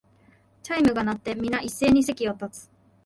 [0.63, 2.69] チャイムが鳴って、みな一斉に席を立つ